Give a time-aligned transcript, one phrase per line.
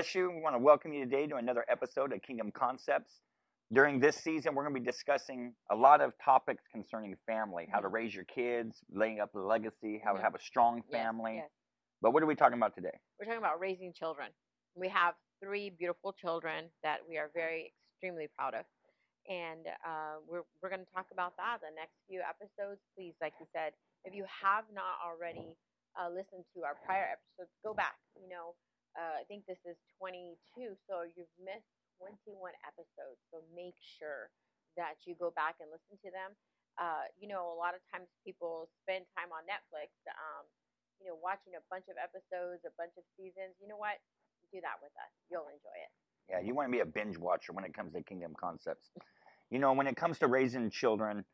[0.00, 0.30] Bless you.
[0.30, 3.20] We want to welcome you today to another episode of Kingdom Concepts.
[3.70, 7.80] During this season, we're going to be discussing a lot of topics concerning family, how
[7.80, 7.94] to Mm-hmm.
[7.96, 10.22] raise your kids, laying up a legacy, how to Mhm.
[10.22, 11.34] have a strong Yes, family.
[11.36, 11.50] yes.
[12.00, 12.98] But what are we talking about today?
[13.18, 14.32] We're talking about raising children.
[14.74, 18.64] We have three beautiful children that we are very extremely proud of.
[19.28, 22.80] And uh, we're, we're going to talk about that the next few episodes.
[22.96, 23.74] Please, like you said,
[24.06, 25.58] if you have not already
[25.94, 27.96] uh, listened to our prior episodes, go back.
[28.16, 28.54] You know,
[28.98, 30.36] uh, I think this is 22,
[30.86, 33.20] so you've missed 21 episodes.
[33.30, 34.32] So make sure
[34.80, 36.34] that you go back and listen to them.
[36.80, 40.46] Uh, you know, a lot of times people spend time on Netflix, um,
[41.02, 43.52] you know, watching a bunch of episodes, a bunch of seasons.
[43.60, 44.00] You know what?
[44.48, 45.12] Do that with us.
[45.28, 45.92] You'll enjoy it.
[46.30, 48.90] Yeah, you want to be a binge watcher when it comes to Kingdom Concepts.
[49.50, 51.24] You know, when it comes to raising children,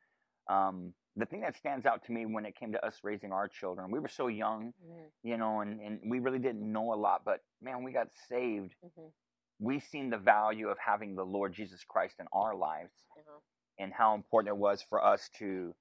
[0.48, 3.48] um, the thing that stands out to me when it came to us raising our
[3.48, 4.74] children, we were so young,
[5.22, 7.22] you know, and, and we really didn't know a lot.
[7.24, 8.74] But man, we got saved.
[8.84, 9.10] Mhm.
[9.58, 13.40] We seen the value of having the Lord Jesus Christ in our lives Uh-huh.
[13.78, 15.74] and how important it was for us to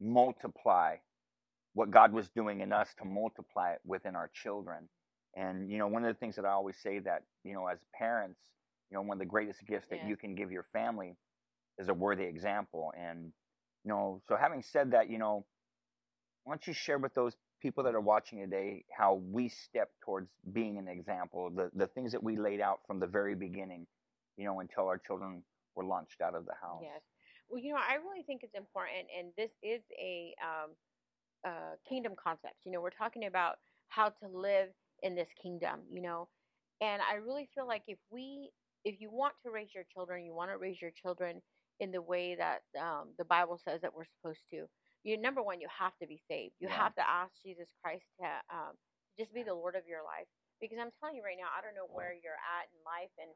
[0.00, 0.96] multiply
[1.74, 4.88] what God was doing in us to multiply it within our children.
[5.36, 7.78] And you know, one of the things that I always say that you know, as
[7.94, 8.40] parents,
[8.90, 10.08] you know, one of the greatest gifts that Yes.
[10.08, 11.16] you can give your family
[11.78, 12.92] is a worthy example.
[12.96, 13.32] And
[13.84, 15.44] you know, so having said that, you know,
[16.44, 20.30] why don't you share with those people that are watching today how we step towards
[20.52, 23.86] being an example, the the things that we laid out from the very beginning,
[24.36, 25.42] you know, until our children
[25.74, 26.80] were launched out of the house.
[26.82, 27.00] Yes.
[27.48, 30.70] Well, you know, I really think it's important, and this is a um,
[31.44, 32.56] uh, kingdom concept.
[32.64, 33.56] You know, we're talking about
[33.88, 34.68] how to live
[35.02, 35.80] in this kingdom.
[35.92, 36.28] You know,
[36.80, 38.50] and I really feel like if we,
[38.84, 41.42] if you want to raise your children, you want to raise your children
[41.80, 44.66] in the way that um, the Bible says that we're supposed to.
[45.04, 46.54] You number one, you have to be saved.
[46.60, 46.76] You Yeah.
[46.78, 48.76] have to ask Jesus Christ to um,
[49.18, 50.28] just be the Lord of your life.
[50.60, 53.30] Because I'm telling you right now, I don't know where you're at in life and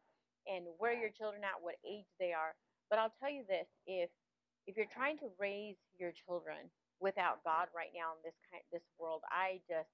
[0.48, 2.56] and where your children at, what age they are.
[2.90, 4.10] But I'll tell you this: if
[4.66, 8.84] if you're trying to raise your children without God right now in this kind this
[8.98, 9.90] world, I just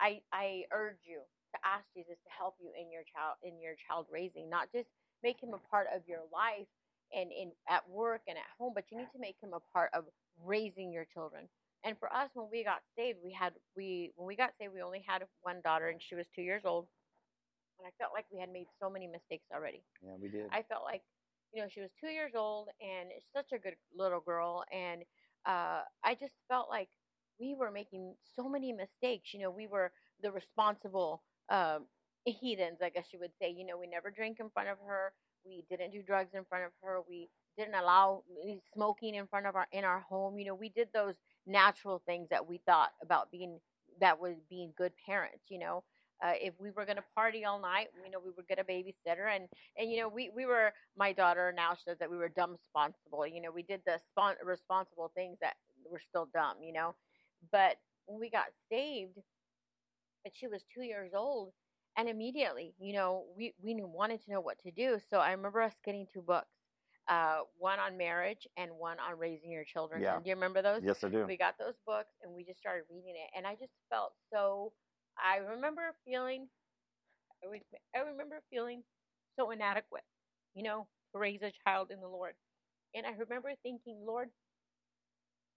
[0.00, 1.22] I I urge you
[1.54, 4.88] to ask Jesus to help you in your child in your child raising, not just
[5.22, 6.68] make him a part of your life
[7.14, 9.90] and in at work and at home, but you need to make him a part
[9.94, 10.04] of
[10.44, 11.48] raising your children.
[11.84, 14.82] And for us, when we got saved, we had we when we got saved, we
[14.82, 16.86] only had one daughter, and she was two years old.
[17.78, 19.82] And I felt like we had made so many mistakes already.
[20.04, 20.46] Yeah, we did.
[20.52, 21.02] I felt like,
[21.52, 24.64] you know, she was two years old and such a good little girl.
[24.72, 25.02] And
[25.46, 26.88] uh, I just felt like
[27.40, 29.34] we were making so many mistakes.
[29.34, 31.86] You know, we were the responsible um,
[32.24, 33.50] heathens, I guess you would say.
[33.50, 35.12] You know, we never drank in front of her.
[35.44, 37.00] We didn't do drugs in front of her.
[37.08, 38.22] We didn't allow
[38.74, 40.38] smoking in front of our in our home.
[40.38, 41.16] You know, we did those
[41.46, 43.58] natural things that we thought about being
[44.00, 45.44] that was being good parents.
[45.48, 45.84] You know,
[46.24, 48.64] uh, if we were going to party all night, you know, we would get a
[48.64, 52.28] babysitter, and and you know, we we were my daughter now says that we were
[52.28, 53.26] dumb responsible.
[53.26, 55.54] You know, we did the spon- responsible things that
[55.90, 56.56] were still dumb.
[56.62, 56.94] You know,
[57.50, 57.76] but
[58.06, 59.18] when we got saved,
[60.24, 61.52] and she was two years old,
[61.96, 64.98] and immediately, you know, we we knew, wanted to know what to do.
[65.10, 66.48] So I remember us getting two books,
[67.08, 70.02] uh, one on marriage and one on raising your children.
[70.02, 70.18] Yeah.
[70.22, 70.82] Do you remember those?
[70.84, 71.26] Yes, I do.
[71.26, 74.72] we got those books and we just started reading it and i just felt so
[75.18, 76.48] i remember feeling
[77.44, 77.60] i, was,
[77.94, 78.82] I remember feeling
[79.38, 80.04] so inadequate
[80.54, 82.34] you know to raise a child in the lord
[82.94, 84.28] and i remember thinking lord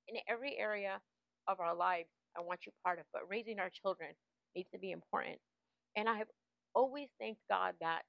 [0.07, 0.99] in every area
[1.47, 4.09] of our lives i want you part of but raising our children
[4.55, 5.37] needs to be important
[5.95, 6.27] and i have
[6.73, 8.03] always thanked god that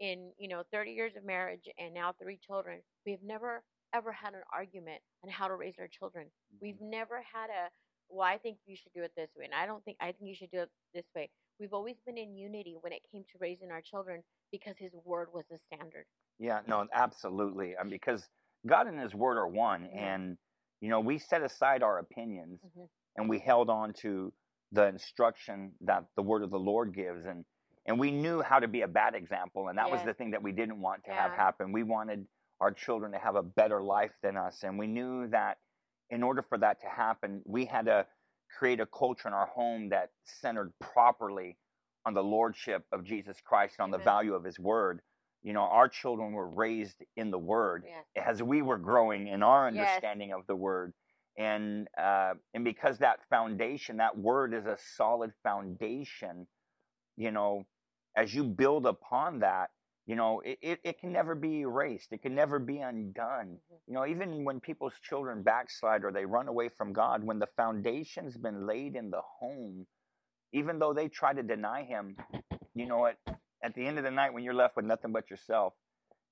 [0.00, 4.12] in you know 30 years of marriage and now three children we have never ever
[4.12, 6.26] had an argument on how to raise our children
[6.60, 7.70] We've never had a,
[8.08, 9.44] well, I think you should do it this way.
[9.46, 11.30] And I don't think, I think you should do it this way.
[11.58, 14.22] We've always been in unity when it came to raising our children
[14.52, 16.04] because his word was the standard.
[16.38, 17.76] Yeah, no, absolutely.
[17.76, 18.28] Um, because
[18.66, 20.14] God and His Word are one, Yeah.
[20.14, 20.38] and
[20.80, 22.88] you know we set aside our opinions Mhm.
[23.16, 24.32] and we held on to
[24.72, 27.44] the instruction that the Word of the Lord gives, and
[27.86, 30.42] and we knew how to be a bad example, and that was the thing that
[30.42, 31.72] we didn't want to have happen.
[31.72, 32.26] We wanted
[32.60, 35.58] our children to have a better life than us, and we knew that
[36.10, 38.06] in order for that to happen, we had to
[38.58, 41.56] create a culture in our home that centered properly
[42.04, 45.00] on the lordship of Jesus Christ and on the value of His Word.
[45.42, 48.26] You know, our children were raised in the Word Yes.
[48.26, 49.72] as we were growing in our Yes.
[49.72, 50.92] understanding of the Word,
[51.40, 56.46] and uh, and because that foundation, that Word is a solid foundation.
[57.16, 57.64] You know,
[58.16, 59.70] as you build upon that,
[60.06, 62.12] you know, it, it, it can never be erased.
[62.12, 63.58] It can never be undone.
[63.72, 63.78] Mhm.
[63.86, 67.48] You know, even when people's children backslide or they run away from God, when the
[67.56, 69.86] foundation's been laid in the home,
[70.52, 72.16] even though they try to deny Him,
[72.74, 73.16] you know what?
[73.62, 75.74] at the end of the night, when you're left with nothing but yourself,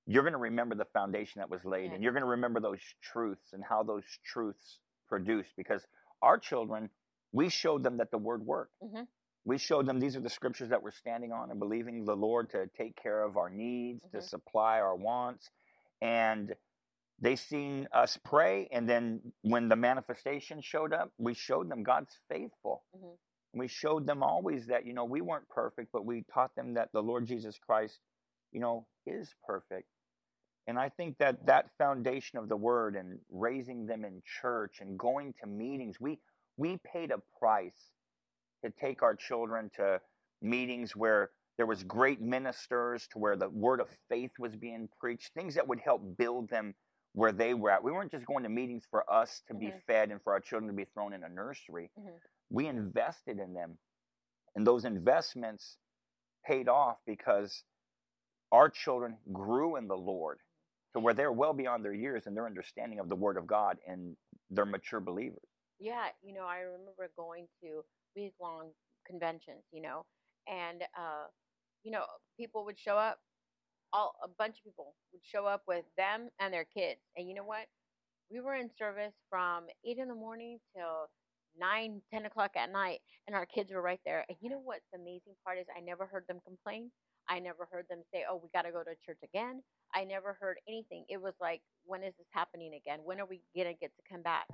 [0.06, 1.94] you're going to remember the foundation that was laid, Yeah.
[1.94, 5.52] and you're going to remember those truths and how those truths produced.
[5.56, 5.86] Because
[6.22, 6.90] our children,
[7.32, 8.74] we showed them that the word worked.
[8.82, 9.06] Mhm.
[9.44, 12.50] We showed them these are the scriptures that we're standing on and believing the Lord
[12.50, 14.22] to take care of our needs, to Mhm.
[14.22, 15.50] supply our wants,
[16.00, 16.54] and
[17.20, 18.68] they seen us pray.
[18.68, 22.84] And then when the manifestation showed up, we showed them God's faithful.
[22.94, 23.18] Mhm.
[23.54, 26.92] We showed them always that you know we weren't perfect, but we taught them that
[26.92, 28.00] the Lord Jesus Christ,
[28.52, 29.88] you know, is perfect.
[30.68, 34.98] And I think that that foundation of the word and raising them in church and
[34.98, 36.20] going to meetings, we
[36.58, 37.90] we paid a price
[38.62, 40.00] to take our children to
[40.42, 45.32] meetings where there was great ministers, to where the word of faith was being preached,
[45.32, 46.74] things that would help build them
[47.14, 47.82] where they were at.
[47.82, 49.82] We weren't just going to meetings for us to be Mhm.
[49.86, 51.90] fed and for our children to be thrown in a nursery.
[51.98, 52.20] Mhm.
[52.50, 53.78] We invested in them.
[54.54, 55.78] And those investments
[56.44, 57.64] paid off because
[58.52, 60.40] our children grew in the Lord
[60.94, 63.78] to where they're well beyond their years and their understanding of the Word of God
[63.86, 64.16] and
[64.50, 65.48] they're mature believers.
[65.78, 67.82] Yeah, you know, I remember going to
[68.16, 68.70] week long
[69.06, 70.06] conventions, you know,
[70.48, 71.26] and uh,
[71.84, 72.04] you know,
[72.38, 73.18] people would show up,
[73.92, 77.00] all a bunch of people would show up with them and their kids.
[77.16, 77.66] And you know what?
[78.30, 81.08] We were in service from eight in the morning till
[81.58, 84.24] nine, ten o'clock at night, and our kids were right there.
[84.28, 85.66] And you know what the amazing part is?
[85.74, 86.90] I never heard them complain.
[87.28, 89.62] I never heard them say, "Oh, we got to go to church again."
[89.94, 91.04] I never heard anything.
[91.08, 93.00] It was like, "When is this happening again?
[93.04, 94.46] When are we gonna get to come back?"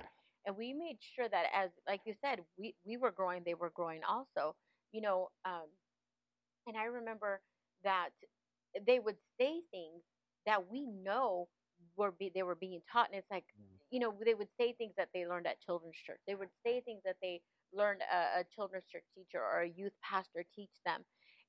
[0.45, 3.71] and we made sure that as like you said we we were growing they were
[3.71, 4.55] growing also
[4.91, 5.67] you know um
[6.67, 7.41] and i remember
[7.83, 8.09] that
[8.85, 10.03] they would say things
[10.45, 11.47] that we know
[11.97, 13.45] were be, they were being taught and it's like
[13.91, 16.81] you know they would say things that they learned at children's church they would say
[16.81, 17.41] things that they
[17.73, 21.03] learned a, a children's church teacher or a youth pastor teach them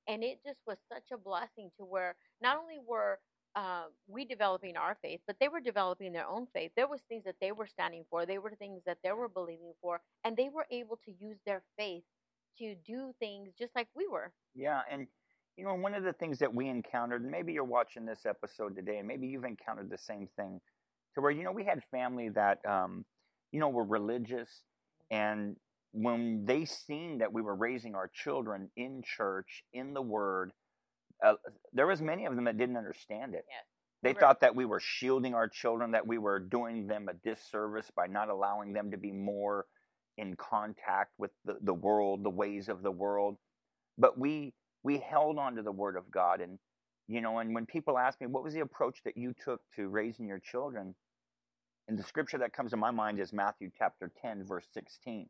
[0.09, 3.19] and it just was such a blessing to where not only were
[3.57, 6.71] uh, we developing our faith, but they were developing their own faith.
[6.77, 8.27] There was things that they were standing for.
[8.27, 11.63] They were things that they were believing for, and they were able to use their
[11.79, 12.05] faith
[12.59, 14.33] to do things just like we were.
[14.55, 15.07] Yeah, and
[15.57, 18.77] you know, one of the things that we encountered, and maybe you're watching this episode
[18.77, 20.61] today, and maybe you've encountered the same thing,
[21.15, 23.07] to where you know we had family that um,
[23.53, 24.51] you know were religious,
[25.11, 25.57] and
[25.97, 30.53] when they seen that we were raising our children in church in the Word,
[31.25, 31.35] uh,
[31.73, 33.47] there was many of them that didn't understand it.
[33.51, 33.65] Yes.
[34.03, 34.21] They Right.
[34.21, 38.07] thought that we were shielding our children, that we were doing them a disservice by
[38.07, 39.67] not allowing them to be more
[40.19, 43.39] in contact with the, the world, the ways of the world.
[43.99, 44.55] But we
[44.85, 46.59] we held on to the word of God and
[47.09, 49.89] you know, and when people ask me what was the approach that you took to
[49.89, 50.95] raising your children,
[51.89, 55.29] and the scripture that comes to my mind is Matthew chapter 10, verse 16.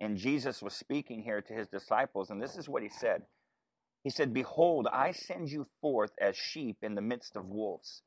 [0.00, 3.22] And Jesus was speaking here to his disciples, and this is what he said.
[4.02, 8.02] He said, Behold, I send you forth as sheep in the midst of wolves.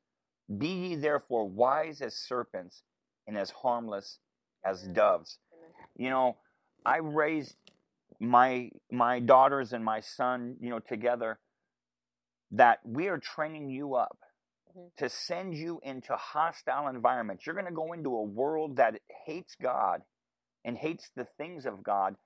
[0.58, 2.82] Be ye therefore wise as serpents
[3.26, 4.18] and as harmless
[4.64, 5.38] as doves.
[5.96, 6.36] You know,
[6.84, 7.56] I raised
[8.20, 11.38] my my daughters and my son, you know, together
[12.52, 14.18] that we are training you up
[14.76, 14.94] Mhm.
[14.96, 17.46] to send you into hostile environments.
[17.46, 20.02] You're going to go into a world that hates God
[20.64, 22.16] and hates the things of God,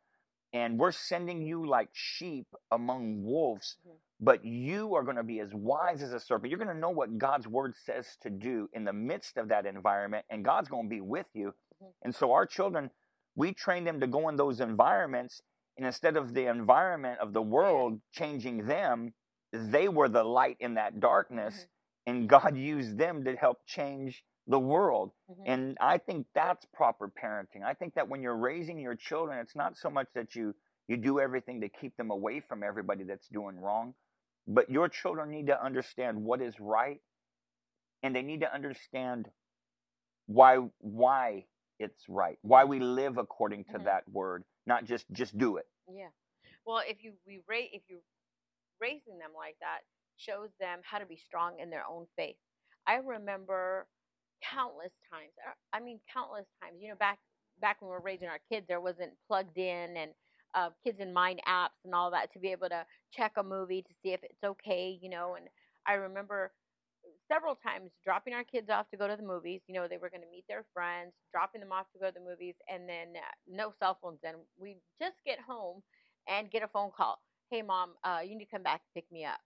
[0.53, 3.77] and we're sending you like sheep among wolves.
[3.87, 3.97] Mhm.
[4.21, 6.51] But you are going to be as wise as a serpent.
[6.51, 9.67] You're going to know what God's word says to do in the midst of that
[9.67, 11.55] environment, and God's going to be with you.
[11.83, 11.93] Mhm.
[12.03, 12.91] And so, our children,
[13.37, 15.43] we train them to go in those environments,
[15.77, 19.15] and instead of the environment of the world changing them,
[19.53, 21.69] they were the light in that darkness, Mhm.
[22.07, 25.13] and God used them to help change the world.
[25.31, 25.45] Mhm.
[25.47, 27.65] And I think that's proper parenting.
[27.65, 30.55] I think that when you're raising your children, it's not so much that you
[30.89, 33.95] you do everything to keep them away from everybody that's doing wrong,
[34.47, 37.03] but your children need to understand what is right,
[38.03, 39.31] and they need to understand
[40.27, 41.47] why why
[41.79, 43.85] it's right, why we live according to Mhm.
[43.85, 45.67] that word, not just just do it.
[45.89, 46.11] Yeah.
[46.65, 48.03] Well, if you we ra- if you
[48.81, 49.81] raising them like that
[50.17, 52.39] shows them how to be strong in their own faith.
[52.87, 53.89] I remember
[54.43, 55.33] countless times.
[55.47, 56.79] uh, I mean, countless times.
[56.81, 57.19] You know, back
[57.61, 60.11] back when we were raising our kids, there wasn't plugged in and
[60.55, 63.83] uh, kids in mind apps and all that to be able to check a movie
[63.83, 64.99] to see if it's okay.
[65.01, 65.47] You know, and
[65.87, 66.53] I remember
[67.31, 69.61] several times dropping our kids off to go to the movies.
[69.67, 72.15] You know, they were going to meet their friends, dropping them off to go to
[72.15, 74.19] the movies, and then uh, no cell phones.
[74.23, 75.83] Then we just get home
[76.29, 77.19] and get a phone call.
[77.51, 79.41] Hey, mom, uh, you need to come back and pick me up.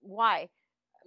[0.00, 0.48] Why,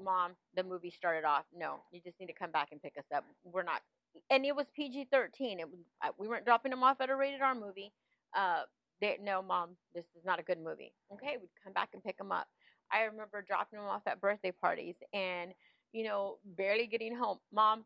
[0.04, 0.32] mom?
[0.56, 1.46] The movie started off.
[1.56, 3.26] No, you just need to come back and pick us up.
[3.44, 3.82] We're not.
[4.30, 5.60] And it was PG thirteen.
[5.60, 5.80] It was.
[6.18, 7.92] We weren't dropping them off at a rated R movie.
[8.36, 8.64] Uh,
[9.02, 10.94] they, no, mom, this is not a good movie.
[11.14, 12.48] Okay, we'd come back and pick them up.
[12.92, 15.54] I remember dropping them off at birthday parties and,
[15.94, 17.38] you know, barely getting home.
[17.54, 17.86] Mom,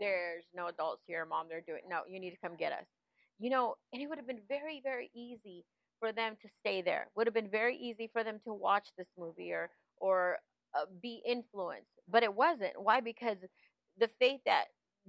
[0.00, 1.24] there's no adults here.
[1.24, 2.86] Mom, they're doing, no, you need to come get us.
[3.38, 5.64] You know, and it would have been very, very easy
[6.00, 7.08] for them to stay there.
[7.14, 10.38] Would have been very easy for them to watch this movie or, or
[10.76, 11.90] uh, be influenced.
[12.08, 12.72] But it wasn't.
[12.76, 13.00] Why?
[13.00, 13.38] Because
[13.98, 14.66] the faith that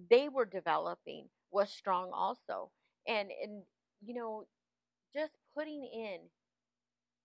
[0.09, 2.71] they were developing was strong also.
[3.07, 3.63] And, and,
[4.05, 4.45] you know,
[5.13, 6.19] just putting in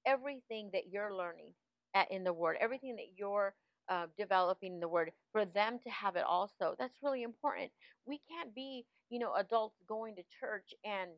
[0.07, 1.53] everything that you're learning
[1.95, 3.55] at, in the word, everything that you're
[3.89, 6.75] uh, developing in the word, for them to have it also.
[6.79, 7.71] That's really important.
[8.07, 11.11] We can't be, you know, adults going to church and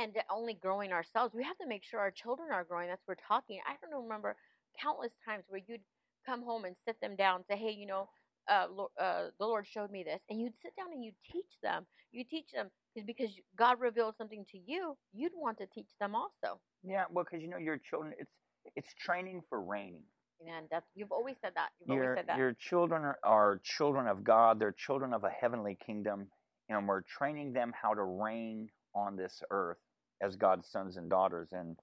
[0.00, 1.34] and only growing ourselves.
[1.34, 2.88] We have to make sure our children are growing.
[2.88, 3.58] That's what we're talking.
[3.66, 4.36] I don't remember
[4.80, 5.80] countless times where you'd
[6.26, 8.08] come home and sit them down, and say, "Hey, you know,
[8.48, 8.66] uh,
[9.00, 11.86] uh, the Lord showed me this," and you'd sit down and you teach them.
[12.12, 12.70] You teach them
[13.06, 14.96] because God revealed something to you.
[15.12, 16.60] You'd want to teach them also.
[16.82, 18.32] Yeah, well, because you know your children, it's
[18.76, 20.04] it's training for reigning.
[20.46, 21.70] And that's you've always said that.
[21.80, 22.38] You've your, always said that.
[22.38, 24.60] Your children are, are children of God.
[24.60, 26.28] They're children of a heavenly kingdom,
[26.68, 29.78] and we're training them how to reign on this earth
[30.22, 31.48] as God's sons and daughters.
[31.52, 31.76] And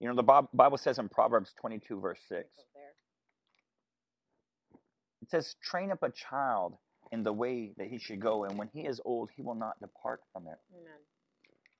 [0.00, 2.48] you know the Bible says in Proverbs twenty two verse six.
[5.28, 6.76] It says, "Train up a child
[7.12, 9.80] in the way that he should go, and when he is old, he will not
[9.80, 10.98] depart from it." Amen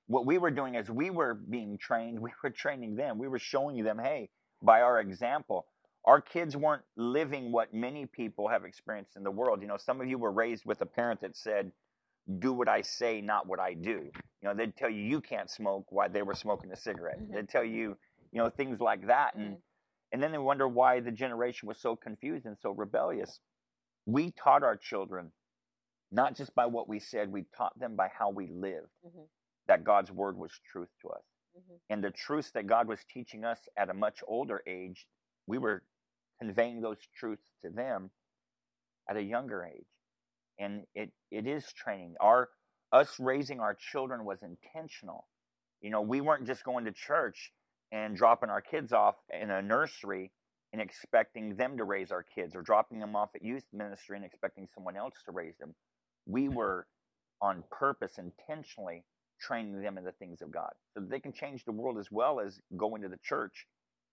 [0.09, 3.37] what we were doing is we were being trained, we were training them, we were
[3.37, 4.27] showing them, hey,
[4.63, 5.67] by our example,
[6.03, 9.61] our kids weren't living what many people have experienced in the world.
[9.61, 11.71] You know, some of you were raised with a parent that said,
[12.39, 14.09] do what I say, not what I do.
[14.41, 17.21] You know, they'd tell you you can't smoke while they were smoking a cigarette.
[17.21, 17.35] Mm-hmm.
[17.35, 17.95] They'd tell you,
[18.31, 19.35] you know, things like that.
[19.35, 19.55] And, mm-hmm.
[20.11, 23.39] And then they wonder why the generation was so confused and so rebellious.
[24.05, 25.31] We taught our children,
[26.11, 28.89] not just by what we said, we taught them by how we lived.
[29.05, 29.21] Mm-hmm
[29.69, 31.23] that God's word was truth to us.
[31.57, 31.75] Mm-hmm.
[31.91, 35.07] And the truths that God was teaching us at a much older age,
[35.47, 35.83] we were
[36.41, 38.09] conveying those truths to them
[39.09, 39.85] at a younger age.
[40.59, 42.15] And it, it is training.
[42.19, 42.49] Our
[42.91, 45.27] us raising our children was intentional.
[45.79, 47.51] You know, we weren't just going to church
[47.91, 50.31] and dropping our kids off in a nursery
[50.71, 54.25] and expecting them to raise our kids or dropping them off at youth ministry and
[54.25, 55.73] expecting someone else to raise them.
[56.27, 56.55] We mm-hmm.
[56.55, 56.87] were
[57.41, 59.03] on purpose intentionally
[59.39, 62.11] training them in the things of God so that they can change the world as
[62.11, 63.65] well as go into the church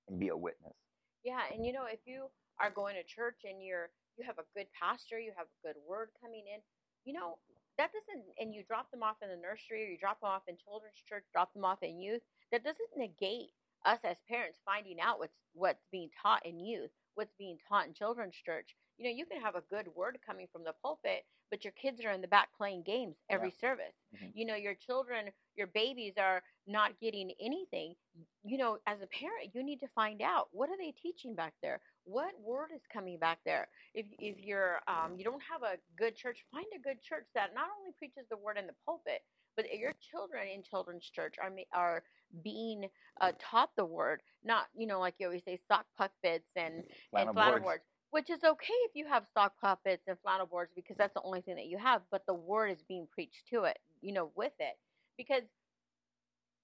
[0.09, 0.77] and be a witness.
[1.25, 2.27] Yeah, and you know, if you
[2.61, 5.77] are going to church and you're you have a good pastor, you have a good
[5.87, 6.63] word coming in,
[7.05, 7.37] you know,
[7.77, 10.49] that doesn't and you drop them off in the nursery or you drop them off
[10.49, 13.53] in children's church, drop them off in youth, that doesn't negate
[13.87, 17.95] us as parents finding out what's what's being taught in youth, what's being taught in
[17.95, 18.75] children's church.
[18.99, 22.01] You know, you can have a good word coming from the pulpit, but your kids
[22.05, 23.69] are in the back playing games every yeah.
[23.69, 23.95] service.
[24.15, 24.31] Mm-hmm.
[24.35, 27.95] You know, your children, your babies are not getting anything.
[28.43, 31.53] You know, as a parent, you need to find out what are they teaching back
[31.63, 31.81] there?
[32.05, 33.69] What word is coming back there?
[33.95, 37.55] If if you're um, you don't have a good church, find a good church that
[37.55, 39.23] not only preaches the word in the pulpit,
[39.57, 42.03] but your children in children's church are are
[42.45, 42.89] being
[43.21, 47.29] uh, taught the word, not you know like you always say sock puppets and flannel
[47.31, 47.65] and flannel boards.
[47.65, 51.23] boards which is okay if you have sock puppets and flannel boards because that's the
[51.23, 54.31] only thing that you have but the word is being preached to it you know
[54.37, 54.77] with it.
[55.17, 55.43] Because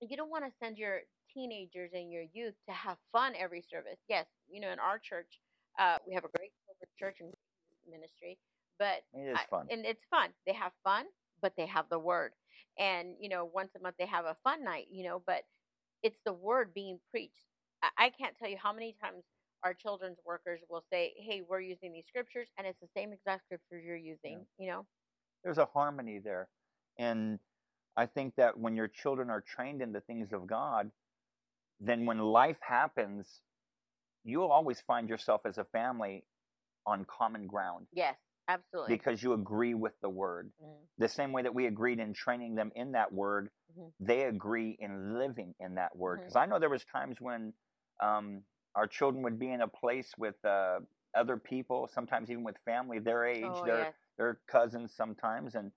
[0.00, 1.00] you don't want to send your
[1.32, 3.99] teenagers and your youth to have fun every service.
[4.08, 5.38] Yes you know in our church
[5.78, 6.52] uh, we have a great
[6.99, 7.32] church and
[7.90, 8.38] ministry
[8.78, 9.66] but it is fun.
[9.70, 10.30] I, and it's fun.
[10.46, 11.04] They have fun
[11.42, 12.32] but they have the word
[12.78, 15.42] and you know once a month they have a fun night you know but
[16.02, 17.46] it's the word being preached
[17.82, 19.25] I, I can't tell you how many times
[19.64, 23.44] our children's workers will say, "Hey, we're using these scriptures," and it's the same exact
[23.44, 24.44] scriptures you're using.
[24.58, 24.64] Yeah.
[24.64, 24.87] You know,
[25.44, 26.49] there's a harmony there,
[26.99, 27.38] and
[27.96, 30.90] I think that when your children are trained in the things of God,
[31.80, 33.42] then when life happens,
[34.25, 36.25] you'll always find yourself as a family
[36.87, 37.87] on common ground.
[37.92, 38.16] Yes,
[38.49, 38.94] absolutely.
[38.94, 40.50] Because you agree with the word.
[40.62, 40.72] Mm-hmm.
[40.99, 43.88] The same way that we agreed in training them in that word, mm-hmm.
[44.00, 46.20] they agree in living in that word.
[46.20, 46.42] Because mm-hmm.
[46.42, 47.52] I know there was times when
[48.02, 48.42] um,
[48.75, 50.80] our children would be in a place with uh,
[51.14, 53.92] other people, sometimes even with family their age, oh, their yes.
[54.18, 55.70] their cousins sometimes, and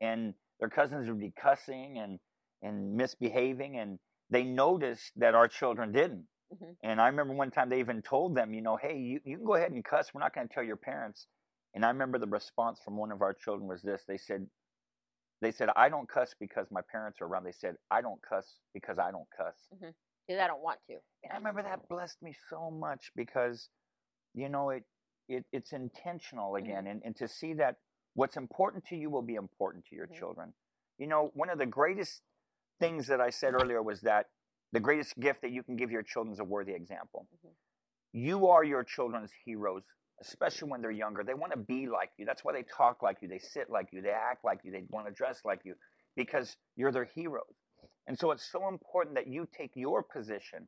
[0.00, 2.18] and their cousins would be cussing and
[2.62, 3.98] and misbehaving, and
[4.30, 6.26] they noticed that our children didn't.
[6.52, 6.72] Mm-hmm.
[6.82, 9.46] And I remember one time they even told them, you know, hey, you, you can
[9.46, 10.08] go ahead and cuss.
[10.14, 11.26] We're not going to tell your parents.
[11.74, 14.46] And I remember the response from one of our children was this: they said,
[15.40, 17.44] they said, I don't cuss because my parents are around.
[17.44, 19.54] They said, I don't cuss because I don't cuss.
[19.74, 19.90] Mm-hmm
[20.28, 20.96] because I don't want to.
[21.24, 23.68] And I remember that blessed me so much because,
[24.34, 24.84] you know, it,
[25.28, 26.64] it it's intentional mm-hmm.
[26.64, 26.88] again, mm-hmm.
[26.88, 27.76] and, and to see that
[28.14, 30.18] what's important to you will be important to your mm-hmm.
[30.18, 30.52] children.
[30.98, 32.22] You know, one of the greatest
[32.80, 34.26] things that I said earlier was that
[34.72, 37.26] the greatest gift that you can give your children is a worthy example.
[37.34, 37.54] Mm-hmm.
[38.12, 39.82] you are your children's heroes,
[40.20, 41.22] especially when they're younger.
[41.24, 42.24] They want to be like you.
[42.26, 44.84] That's why they talk like you, they sit like you, they act like you, they
[44.90, 45.74] want to dress like you
[46.16, 47.44] because you're their heroes.
[48.06, 50.66] And so it's so important that you take your position,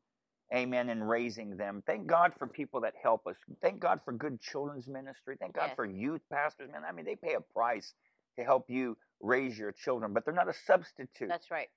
[0.55, 1.83] amen, in raising them.
[1.87, 3.37] Thank God for people that help us.
[3.63, 5.37] Thank God for good children's ministry.
[5.41, 5.77] Thank God Yes.
[5.77, 6.83] for youth pastors, man.
[6.89, 7.95] I mean, they pay a price
[8.39, 11.69] to help you raise your children, but they're not a substitute That's right.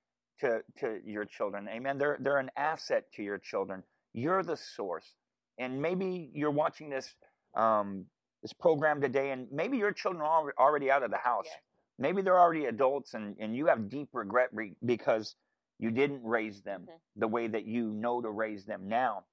[0.42, 1.68] to, to your children.
[1.70, 1.98] Amen.
[1.98, 3.84] They're, they're an asset to your children.
[4.14, 5.16] You're the source.
[5.58, 7.16] And maybe you're watching this
[7.56, 8.06] um,
[8.42, 11.46] this program today, and maybe your children are already out of the house.
[11.46, 11.62] Yes.
[12.00, 15.36] Maybe they're already adults, and, and you have deep regret re- because
[15.80, 17.00] you didn't raise them Mhm.
[17.16, 19.26] the way that you know to raise them now.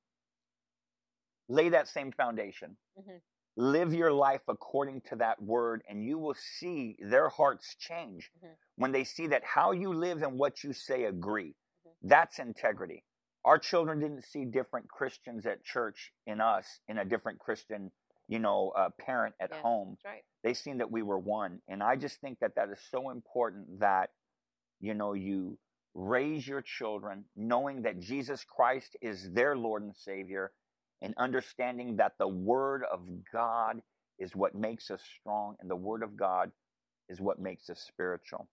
[1.48, 2.76] Lay that same foundation.
[2.98, 3.20] Mhm.
[3.56, 8.56] Live your life according to that word, and you will see their hearts change Mhm.
[8.76, 11.56] when they see that how you live and what you say agree.
[11.86, 11.92] Mhm.
[12.02, 13.04] That's integrity.
[13.44, 17.90] Our children didn't see different Christians at church in us, in a different Christian,
[18.30, 19.60] you know, uh, parent at Yes.
[19.62, 20.24] home right.
[20.44, 23.80] they seen that we were one and i just think that that is so important
[23.80, 24.10] that
[24.80, 25.58] you know you
[25.94, 30.52] raise your children knowing that jesus christ is their lord and savior
[31.02, 33.82] and understanding that the word of god
[34.20, 36.52] is what makes us strong and the word of god
[37.10, 38.48] is what makes us spiritual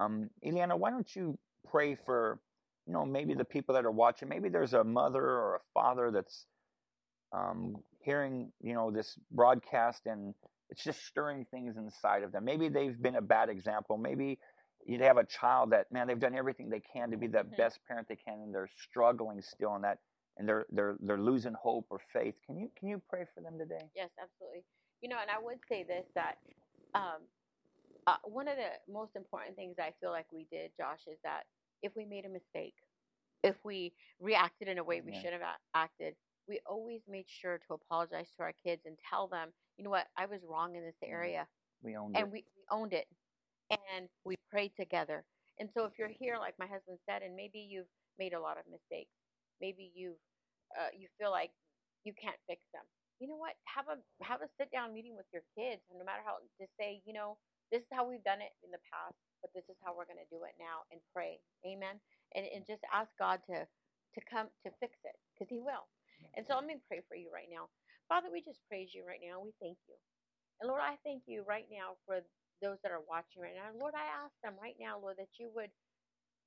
[0.00, 1.38] um eliana why don't you
[1.70, 2.40] pray for
[2.86, 6.10] you know maybe the people that are watching maybe there's a mother or a father
[6.12, 6.46] that's
[7.32, 10.34] um, hearing you know this broadcast and
[10.70, 12.44] it's just stirring things inside of them.
[12.44, 13.98] Maybe they've been a bad example.
[13.98, 14.38] Maybe
[14.86, 17.56] you'd have a child that man they've done everything they can to be the Mhm.
[17.56, 19.98] best parent they can, and they're struggling still in that,
[20.38, 22.36] and they're they're they're losing hope or faith.
[22.46, 23.90] Can you can you pray for them today?
[23.94, 24.64] Yes, absolutely.
[25.02, 26.36] You know, and I would say this that
[26.94, 27.22] um,
[28.06, 31.44] uh, one of the most important things I feel like we did, Josh, is that
[31.82, 32.74] if we made a mistake,
[33.42, 35.20] if we reacted in a way we Yeah.
[35.20, 36.16] shouldn't have acted,
[36.48, 40.06] we always made sure to apologize to our kids and tell them, you know what,
[40.16, 41.46] I was wrong in this area,
[41.82, 42.32] We own and it.
[42.32, 43.06] we, we owned it,
[43.70, 45.24] and we prayed together.
[45.58, 48.58] And so, if you're here, like my husband said, and maybe you've made a lot
[48.58, 49.12] of mistakes,
[49.60, 50.20] maybe you've
[50.78, 51.50] uh, you feel like
[52.04, 52.84] you can't fix them.
[53.20, 53.56] You know what?
[53.64, 56.66] Have a have a sit down meeting with your kids, and no matter how to
[56.78, 57.38] say, you know,
[57.72, 60.20] this is how we've done it in the past, but this is how we're going
[60.20, 61.96] to do it now, and pray, Amen.
[62.36, 65.88] And and just ask God to to come to fix it, because He will.
[66.34, 67.68] And so I'm going to pray for you right now,
[68.08, 68.28] Father.
[68.32, 69.40] We just praise you right now.
[69.44, 69.96] We thank you,
[70.60, 72.20] and Lord, I thank you right now for
[72.62, 73.68] those that are watching right now.
[73.76, 75.70] Lord, I ask them right now, Lord, that you would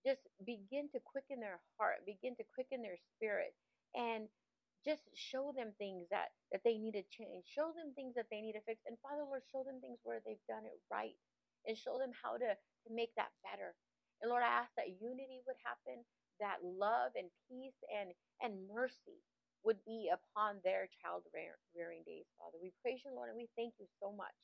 [0.06, 3.56] just begin to quicken their heart, begin to quicken their spirit,
[3.96, 4.28] and
[4.86, 7.46] just show them things that that they need to change.
[7.52, 8.80] Show them things that they need to fix.
[8.88, 11.18] And Father, Lord, show them things where they've done it right,
[11.68, 13.76] and show them how to to make that better.
[14.24, 16.04] And Lord, I ask that unity would happen,
[16.40, 19.20] that love and peace and and mercy
[19.64, 21.24] would be upon their child
[21.76, 22.58] rearing days, Father.
[22.62, 24.36] We praise you, Lord, and we thank you so much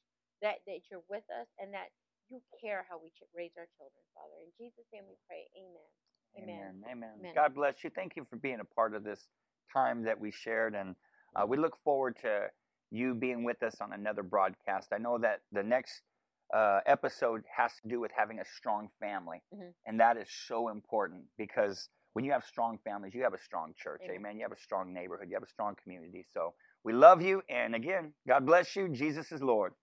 [0.41, 1.89] that, that you're with us and that
[2.29, 4.35] you care how we raise our children, Father.
[4.43, 5.47] In Jesus' name we pray.
[5.55, 5.89] Amen.
[6.37, 6.83] Amen.
[6.91, 7.09] Amen.
[7.19, 7.31] Amen.
[7.35, 7.89] God bless you.
[7.89, 9.29] Thank you for being a part of this
[9.71, 10.95] time that we shared, and
[11.35, 12.47] uh, we look forward to
[12.91, 14.89] you being with us on another broadcast.
[14.91, 16.01] I know that the next
[16.53, 19.73] uh, episode has to do with having a strong family, Mhm.
[19.85, 23.73] and that is so important because when you have strong families, you have a strong
[23.77, 24.01] church.
[24.05, 24.17] Amen.
[24.21, 24.37] Amen.
[24.37, 25.27] You have a strong neighborhood.
[25.29, 26.25] You have a strong community.
[26.33, 26.53] So
[26.85, 28.87] we love you, and again, God bless you.
[28.87, 29.73] Jesus is Lord.